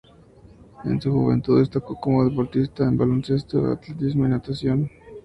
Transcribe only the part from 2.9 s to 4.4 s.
baloncesto, atletismo y